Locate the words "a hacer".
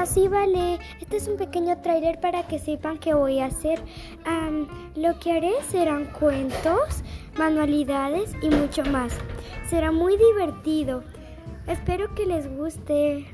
3.40-3.82